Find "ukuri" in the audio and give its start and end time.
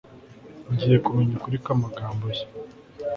1.37-1.57